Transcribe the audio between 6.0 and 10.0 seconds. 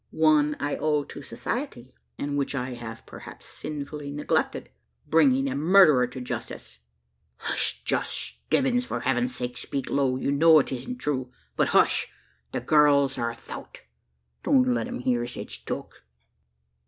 to justice!" "Hush! Josh Stebbins for Heaven's sake, speak